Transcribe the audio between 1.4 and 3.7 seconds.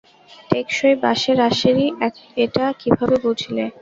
আঁশের-ই এটা, কীভাবে বুঝলে?